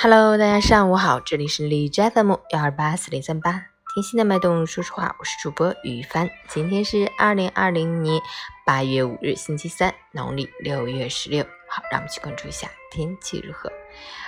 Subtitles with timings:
[0.00, 6.30] Hello，大家上午好，这里是李斋 FM 幺二八四零三八，听心的脉动，说实话，我是主播于帆。
[6.46, 8.22] 今天是二零二零年
[8.64, 11.42] 八月五日，星期三，农历六月十六。
[11.68, 13.72] 好，让我们去关注一下天气如何。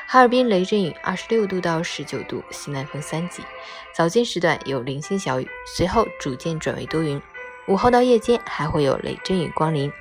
[0.09, 3.45] 哈尔滨雷阵雨，二十六度到十九度，西南风三级，
[3.95, 7.23] 早间时段有零星小雨，随后逐渐转为多云，
[7.69, 9.93] 午后到夜间还会有雷阵雨光临。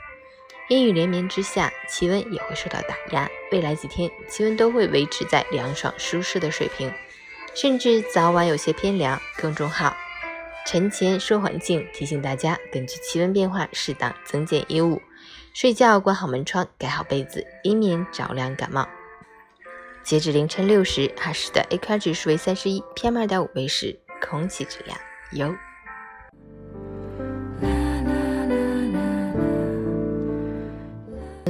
[0.70, 3.28] 阴雨连绵之下，气温也会受到打压。
[3.52, 6.94] 未来几天气温都会维持在凉爽舒适的水平，
[7.56, 9.20] 甚至早晚有些偏凉。
[9.42, 9.98] 公众号
[10.68, 15.02] 晨前说环境提醒大家，根据气温变化适当增减衣物，
[15.56, 18.88] 睡觉关好门窗，盖好被子，以免着凉感冒。
[20.04, 24.96] 截至凌晨六时，哈市的 AQI 指数为三十一，PM 二点五为十，空气质量
[25.32, 25.56] 优。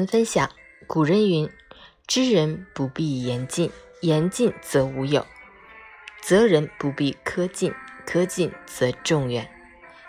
[0.07, 0.49] 分享，
[0.87, 1.49] 古人云
[2.07, 5.21] ：“知人不必言尽，言尽则无有；
[6.21, 7.73] 责人不必苛尽，
[8.05, 9.49] 苛尽则众远。”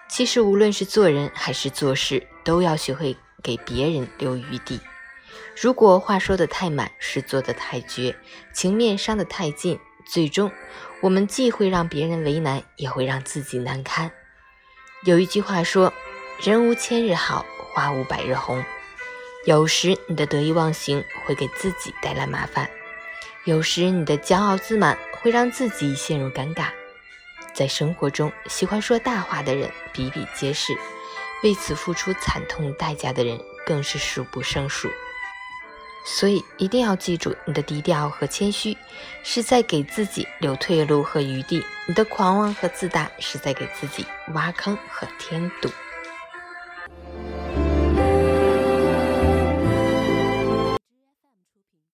[0.09, 4.81] 其实，无论是做人还是做事，都要学会给别人留余地。
[5.61, 8.17] 如果话说的太满，事做的太绝，
[8.53, 10.51] 情面伤得太尽，最终
[11.01, 14.11] 我们既会让别人为难，也会让自己难堪。
[15.05, 15.93] 有一句话说
[16.43, 18.65] ：“人无千日好，花无百日红。”
[19.47, 22.69] 有时你的得意忘形会给自己带来麻烦，
[23.45, 26.67] 有时你的骄傲自满会让自己陷入尴尬。
[27.55, 30.77] 在生活中，喜欢说大话的人比比皆是，
[31.43, 34.91] 为此付出惨痛代价的人更是数不胜数。
[36.05, 38.77] 所以一定要记住，你的低调和谦虚
[39.23, 45.71] 是在给自己留退路和余地，你的狂妄和自大是在给自己挖坑和添堵。